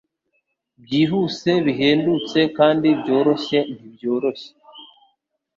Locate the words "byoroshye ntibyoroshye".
2.99-4.47